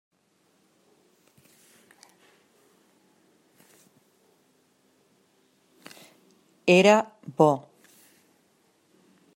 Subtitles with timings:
[6.79, 6.95] Era
[7.37, 7.51] bo.